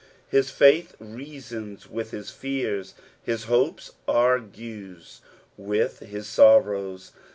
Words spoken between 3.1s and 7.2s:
his hope argues with his sorrows.